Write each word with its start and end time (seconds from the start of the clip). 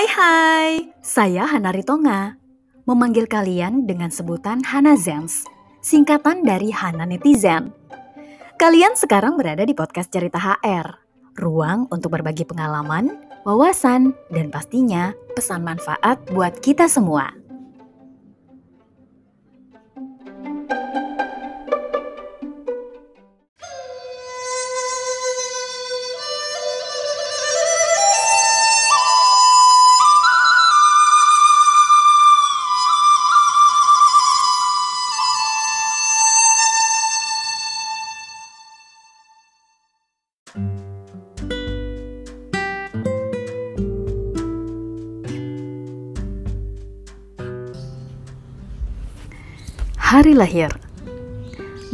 Hai 0.00 0.08
hai, 0.16 0.72
saya 1.04 1.44
Hana 1.44 1.76
Ritonga. 1.76 2.32
Memanggil 2.88 3.28
kalian 3.28 3.84
dengan 3.84 4.08
sebutan 4.08 4.64
Hana 4.64 4.96
Zens, 4.96 5.44
singkatan 5.84 6.40
dari 6.40 6.72
Hana 6.72 7.04
Netizen. 7.04 7.68
Kalian 8.56 8.96
sekarang 8.96 9.36
berada 9.36 9.60
di 9.60 9.76
podcast 9.76 10.08
Cerita 10.08 10.40
HR, 10.40 11.04
ruang 11.36 11.84
untuk 11.92 12.16
berbagi 12.16 12.48
pengalaman, 12.48 13.12
wawasan, 13.44 14.16
dan 14.32 14.48
pastinya 14.48 15.12
pesan 15.36 15.68
manfaat 15.68 16.16
buat 16.32 16.56
kita 16.64 16.88
semua. 16.88 17.39
Hari 50.10 50.34
lahir. 50.34 50.74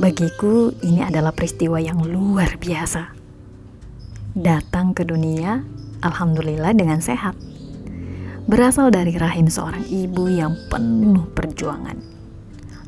Bagiku 0.01 0.73
ini 0.81 1.05
adalah 1.05 1.37
peristiwa 1.37 1.77
yang 1.77 2.01
luar 2.01 2.57
biasa. 2.57 3.13
Datang 4.33 4.97
ke 4.97 5.05
dunia, 5.05 5.61
alhamdulillah 6.01 6.73
dengan 6.73 7.05
sehat. 7.05 7.37
Berasal 8.49 8.89
dari 8.89 9.13
rahim 9.21 9.53
seorang 9.53 9.85
ibu 9.93 10.33
yang 10.33 10.57
penuh 10.73 11.29
perjuangan. 11.37 12.01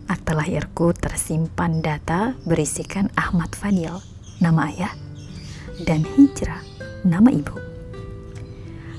Akta 0.08 0.32
lahirku 0.32 0.96
tersimpan 0.96 1.84
data 1.84 2.32
berisikan 2.48 3.12
Ahmad 3.12 3.52
Fadil, 3.52 4.00
nama 4.40 4.72
ayah, 4.72 4.96
dan 5.84 6.08
Hijrah, 6.08 6.64
nama 7.04 7.28
ibu. 7.28 7.52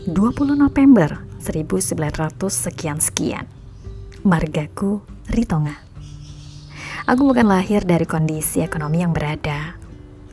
20 0.06 0.14
November 0.54 1.26
1900 1.42 1.98
sekian 2.54 3.02
sekian. 3.02 3.50
Margaku 4.22 5.02
Ritonga. 5.26 5.89
Aku 7.10 7.26
bukan 7.26 7.50
lahir 7.50 7.82
dari 7.90 8.06
kondisi 8.06 8.62
ekonomi 8.62 9.02
yang 9.02 9.18
berada, 9.18 9.74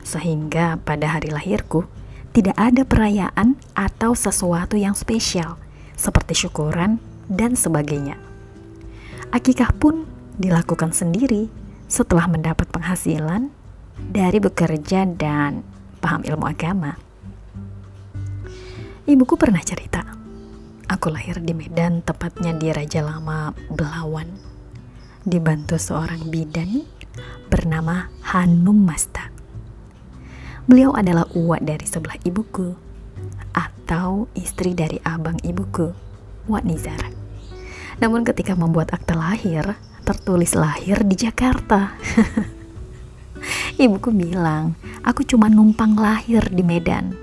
sehingga 0.05 0.77
pada 0.77 1.17
hari 1.17 1.33
lahirku 1.33 1.89
tidak 2.37 2.53
ada 2.53 2.85
perayaan 2.85 3.57
atau 3.73 4.13
sesuatu 4.13 4.77
yang 4.77 4.93
spesial 4.93 5.57
seperti 5.97 6.45
syukuran 6.45 7.01
dan 7.25 7.57
sebagainya. 7.57 8.21
Akikah 9.33 9.73
pun 9.73 10.05
dilakukan 10.37 10.93
sendiri 10.93 11.49
setelah 11.89 12.29
mendapat 12.29 12.69
penghasilan 12.69 13.49
dari 13.97 14.37
bekerja 14.37 15.09
dan 15.09 15.65
paham 15.97 16.21
ilmu 16.29 16.45
agama. 16.45 16.93
Ibuku 19.09 19.33
pernah 19.33 19.65
cerita, 19.65 20.05
aku 20.85 21.09
lahir 21.09 21.41
di 21.41 21.57
Medan, 21.57 22.05
tepatnya 22.05 22.53
di 22.53 22.69
Raja 22.69 23.01
Lama, 23.01 23.49
Belawan 23.73 24.56
dibantu 25.27 25.75
seorang 25.75 26.31
bidan 26.31 26.87
bernama 27.51 28.07
Hanum 28.31 28.79
Masta. 28.79 29.27
Beliau 30.63 30.95
adalah 30.95 31.27
uak 31.35 31.67
dari 31.67 31.83
sebelah 31.83 32.15
ibuku 32.23 32.71
atau 33.51 34.31
istri 34.39 34.71
dari 34.71 35.03
abang 35.03 35.35
ibuku, 35.43 35.91
Wak 36.47 36.63
Nizar. 36.63 37.11
Namun 37.99 38.23
ketika 38.23 38.55
membuat 38.55 38.95
akta 38.95 39.19
lahir, 39.19 39.75
tertulis 40.07 40.55
lahir 40.55 41.03
di 41.03 41.19
Jakarta. 41.19 41.91
Ibuku 43.83 44.15
bilang, 44.15 44.79
aku 45.03 45.27
cuma 45.27 45.51
numpang 45.51 45.99
lahir 45.99 46.47
di 46.47 46.63
Medan. 46.63 47.19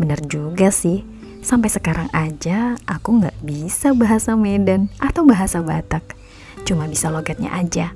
Bener 0.00 0.24
juga 0.24 0.72
sih, 0.72 1.04
sampai 1.44 1.68
sekarang 1.68 2.08
aja 2.16 2.80
aku 2.88 3.20
nggak 3.20 3.36
bisa 3.44 3.92
bahasa 3.92 4.32
Medan 4.32 4.88
atau 4.96 5.28
bahasa 5.28 5.60
Batak 5.60 6.23
cuma 6.64 6.88
bisa 6.88 7.12
logatnya 7.12 7.52
aja. 7.52 7.92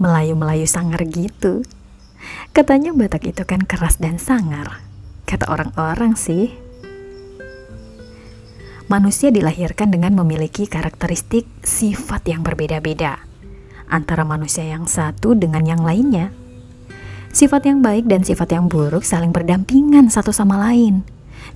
Melayu-melayu 0.00 0.66
sangar 0.66 1.04
gitu. 1.06 1.62
Katanya 2.56 2.96
Batak 2.96 3.28
itu 3.28 3.44
kan 3.46 3.62
keras 3.62 4.00
dan 4.00 4.18
sangar. 4.18 4.82
Kata 5.28 5.46
orang-orang 5.52 6.18
sih. 6.18 6.50
Manusia 8.88 9.32
dilahirkan 9.32 9.88
dengan 9.88 10.12
memiliki 10.12 10.68
karakteristik 10.68 11.48
sifat 11.64 12.28
yang 12.28 12.44
berbeda-beda 12.44 13.16
antara 13.88 14.24
manusia 14.26 14.64
yang 14.64 14.84
satu 14.84 15.32
dengan 15.32 15.64
yang 15.64 15.80
lainnya. 15.80 16.32
Sifat 17.34 17.66
yang 17.66 17.82
baik 17.82 18.06
dan 18.06 18.22
sifat 18.22 18.54
yang 18.54 18.70
buruk 18.70 19.02
saling 19.02 19.34
berdampingan 19.34 20.12
satu 20.12 20.30
sama 20.30 20.60
lain. 20.70 21.02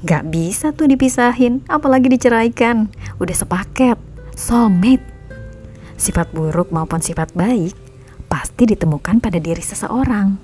Gak 0.02 0.30
bisa 0.30 0.74
tuh 0.74 0.90
dipisahin, 0.90 1.62
apalagi 1.70 2.10
diceraikan. 2.10 2.90
Udah 3.22 3.36
sepaket, 3.36 3.98
soulmate 4.34 5.17
sifat 5.98 6.30
buruk 6.30 6.70
maupun 6.70 7.02
sifat 7.02 7.34
baik 7.34 7.74
pasti 8.30 8.70
ditemukan 8.70 9.18
pada 9.18 9.36
diri 9.42 9.60
seseorang. 9.60 10.38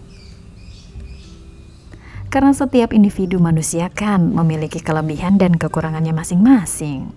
Karena 2.35 2.51
setiap 2.51 2.91
individu 2.91 3.39
manusia 3.39 3.87
kan 3.95 4.35
memiliki 4.35 4.83
kelebihan 4.83 5.39
dan 5.39 5.55
kekurangannya 5.55 6.11
masing-masing. 6.11 7.15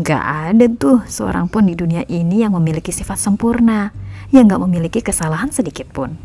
Gak 0.00 0.24
ada 0.24 0.64
tuh 0.72 1.04
seorang 1.04 1.52
pun 1.52 1.68
di 1.68 1.76
dunia 1.76 2.08
ini 2.08 2.40
yang 2.40 2.56
memiliki 2.56 2.88
sifat 2.88 3.20
sempurna, 3.20 3.92
yang 4.32 4.48
gak 4.48 4.62
memiliki 4.64 5.04
kesalahan 5.04 5.52
sedikit 5.52 5.92
pun. 5.92 6.16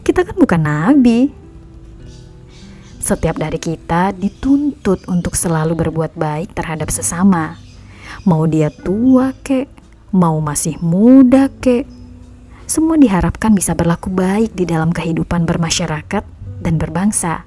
Kita 0.00 0.24
kan 0.24 0.36
bukan 0.40 0.60
nabi. 0.64 1.28
Setiap 3.04 3.36
dari 3.36 3.60
kita 3.60 4.16
dituntut 4.16 5.04
untuk 5.04 5.36
selalu 5.36 5.76
berbuat 5.76 6.16
baik 6.16 6.56
terhadap 6.56 6.88
sesama. 6.88 7.60
Mau 8.24 8.48
dia 8.48 8.72
tua 8.72 9.36
kek, 9.44 9.68
mau 10.14 10.38
masih 10.38 10.78
muda 10.78 11.50
kek. 11.58 11.90
Semua 12.70 12.96
diharapkan 12.96 13.52
bisa 13.52 13.74
berlaku 13.74 14.08
baik 14.08 14.54
di 14.54 14.64
dalam 14.64 14.94
kehidupan 14.94 15.44
bermasyarakat 15.44 16.24
dan 16.62 16.74
berbangsa. 16.78 17.44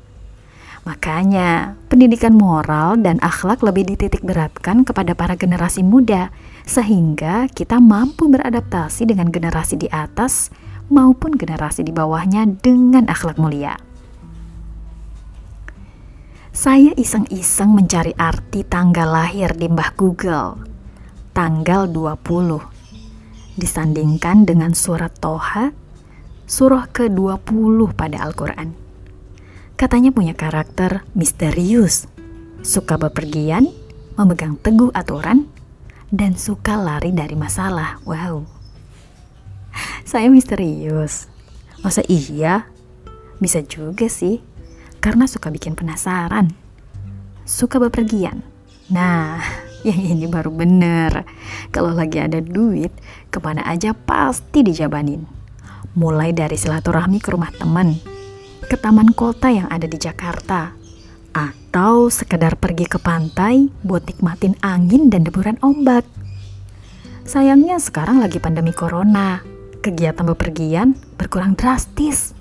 Makanya, 0.83 1.75
pendidikan 1.91 2.35
moral 2.35 3.00
dan 3.01 3.19
akhlak 3.19 3.59
lebih 3.59 3.91
dititik 3.91 4.23
beratkan 4.23 4.88
kepada 4.88 5.17
para 5.17 5.35
generasi 5.35 5.83
muda, 5.83 6.31
sehingga 6.63 7.50
kita 7.51 7.81
mampu 7.81 8.29
beradaptasi 8.31 9.09
dengan 9.09 9.27
generasi 9.27 9.75
di 9.75 9.88
atas 9.91 10.47
maupun 10.88 11.35
generasi 11.35 11.83
di 11.83 11.91
bawahnya 11.91 12.47
dengan 12.63 13.09
akhlak 13.11 13.35
mulia. 13.35 13.75
Saya 16.56 16.95
iseng-iseng 16.95 17.75
mencari 17.75 18.16
arti 18.16 18.63
tanggal 18.63 19.11
lahir 19.11 19.51
di 19.59 19.67
Mbah 19.67 19.91
Google 20.00 20.76
tanggal 21.37 21.85
20 21.85 23.61
disandingkan 23.61 24.49
dengan 24.49 24.73
surat 24.73 25.13
Toha 25.21 25.69
surah 26.49 26.89
ke-20 26.89 27.93
pada 27.93 28.25
Al-Quran. 28.25 28.73
Katanya 29.77 30.09
punya 30.09 30.33
karakter 30.33 31.05
misterius, 31.13 32.09
suka 32.65 32.97
bepergian, 32.97 33.69
memegang 34.17 34.57
teguh 34.57 34.89
aturan, 34.97 35.45
dan 36.09 36.33
suka 36.33 36.73
lari 36.73 37.13
dari 37.13 37.37
masalah. 37.37 38.01
Wow. 38.01 38.49
Saya 40.09 40.33
misterius. 40.33 41.29
Masa 41.85 42.01
iya? 42.09 42.65
Bisa 43.37 43.61
juga 43.61 44.09
sih, 44.09 44.41
karena 44.97 45.29
suka 45.29 45.53
bikin 45.53 45.77
penasaran. 45.77 46.50
Suka 47.45 47.77
bepergian. 47.77 48.41
Nah, 48.89 49.66
yang 49.88 50.04
ini 50.04 50.28
baru 50.28 50.51
bener. 50.51 51.24
Kalau 51.72 51.95
lagi 51.95 52.19
ada 52.19 52.44
duit, 52.44 52.92
ke 53.31 53.39
mana 53.39 53.63
aja 53.63 53.95
pasti 53.95 54.68
dijabanin. 54.68 55.24
Mulai 55.95 56.36
dari 56.36 56.60
silaturahmi 56.60 57.24
ke 57.24 57.31
rumah 57.31 57.50
teman, 57.56 57.95
ke 58.68 58.75
taman 58.75 59.16
kota 59.16 59.48
yang 59.48 59.72
ada 59.72 59.88
di 59.88 59.95
Jakarta, 59.95 60.75
atau 61.31 62.12
sekedar 62.12 62.60
pergi 62.60 62.86
ke 62.86 63.00
pantai 63.00 63.72
buat 63.81 64.04
nikmatin 64.06 64.60
angin 64.60 65.07
dan 65.07 65.24
deburan 65.24 65.57
ombak. 65.63 66.04
Sayangnya 67.24 67.80
sekarang 67.80 68.19
lagi 68.19 68.44
pandemi 68.44 68.75
corona, 68.75 69.42
kegiatan 69.80 70.28
bepergian 70.28 71.00
berkurang 71.16 71.56
drastis. 71.56 72.36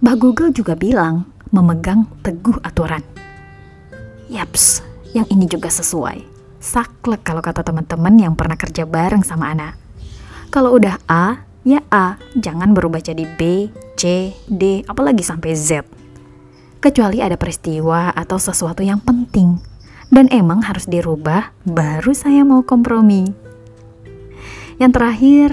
Mbak 0.00 0.16
Google 0.18 0.50
juga 0.50 0.74
bilang 0.74 1.28
memegang 1.52 2.06
teguh 2.22 2.58
aturan. 2.62 3.02
Yaps, 4.30 4.89
yang 5.16 5.26
ini 5.30 5.46
juga 5.50 5.68
sesuai. 5.70 6.22
Saklek 6.60 7.24
kalau 7.24 7.40
kata 7.40 7.64
teman-teman 7.64 8.14
yang 8.20 8.34
pernah 8.36 8.54
kerja 8.54 8.84
bareng 8.84 9.24
sama 9.24 9.50
Ana. 9.50 9.74
Kalau 10.52 10.76
udah 10.76 11.00
A, 11.08 11.46
ya 11.64 11.80
A, 11.88 12.20
jangan 12.36 12.74
berubah 12.76 13.00
jadi 13.00 13.24
B, 13.38 13.70
C, 13.96 14.34
D, 14.50 14.84
apalagi 14.84 15.24
sampai 15.24 15.56
Z. 15.56 15.86
Kecuali 16.80 17.20
ada 17.20 17.36
peristiwa 17.36 18.12
atau 18.12 18.40
sesuatu 18.40 18.80
yang 18.80 19.00
penting. 19.00 19.60
Dan 20.10 20.26
emang 20.34 20.66
harus 20.66 20.90
dirubah 20.90 21.54
baru 21.62 22.10
saya 22.10 22.42
mau 22.42 22.66
kompromi. 22.66 23.30
Yang 24.82 24.92
terakhir, 24.98 25.48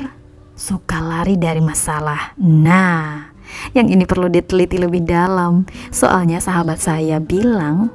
suka 0.57 0.97
lari 0.97 1.37
dari 1.37 1.61
masalah. 1.61 2.33
Nah, 2.41 3.29
yang 3.77 3.91
ini 3.93 4.07
perlu 4.09 4.31
diteliti 4.33 4.81
lebih 4.81 5.05
dalam. 5.05 5.69
Soalnya 5.93 6.41
sahabat 6.41 6.81
saya 6.81 7.21
bilang, 7.21 7.93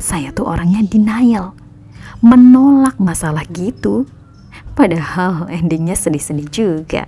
saya 0.00 0.32
tuh 0.32 0.48
orangnya 0.48 0.80
denial. 0.88 1.52
Menolak 2.24 2.96
masalah 2.96 3.44
gitu. 3.52 4.08
Padahal 4.72 5.46
endingnya 5.52 5.92
sedih-sedih 5.92 6.48
juga. 6.48 7.04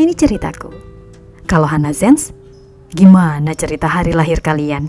Ini 0.00 0.12
ceritaku. 0.16 0.72
Kalau 1.44 1.68
Hana 1.68 1.92
Zens, 1.92 2.32
gimana 2.90 3.52
cerita 3.52 3.86
hari 3.86 4.16
lahir 4.16 4.40
kalian? 4.40 4.88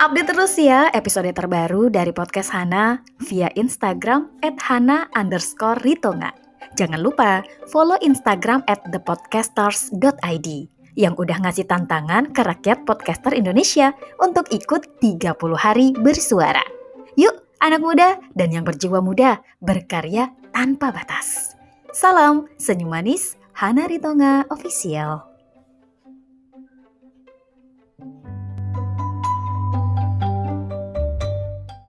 Update 0.00 0.32
terus 0.32 0.56
ya 0.56 0.88
episode 0.96 1.28
terbaru 1.28 1.92
dari 1.92 2.16
podcast 2.16 2.56
Hana 2.56 3.04
via 3.30 3.46
Instagram 3.54 4.26
at 4.42 4.58
Hana 4.58 5.06
underscore 5.14 5.78
Ritonga. 5.86 6.34
Jangan 6.74 6.98
lupa 6.98 7.46
follow 7.70 7.94
Instagram 8.02 8.66
at 8.66 8.82
thepodcasters.id 8.90 10.48
yang 10.98 11.14
udah 11.14 11.38
ngasih 11.46 11.70
tantangan 11.70 12.34
ke 12.34 12.42
rakyat 12.42 12.82
podcaster 12.82 13.30
Indonesia 13.30 13.94
untuk 14.18 14.50
ikut 14.50 14.98
30 14.98 15.38
hari 15.54 15.94
bersuara. 15.94 16.62
Yuk 17.14 17.62
anak 17.62 17.80
muda 17.80 18.08
dan 18.34 18.50
yang 18.50 18.66
berjiwa 18.66 18.98
muda 18.98 19.38
berkarya 19.62 20.34
tanpa 20.50 20.90
batas. 20.90 21.54
Salam 21.94 22.50
senyum 22.58 22.90
manis 22.90 23.38
Hana 23.54 23.86
Ritonga 23.86 24.46
Official. 24.50 25.29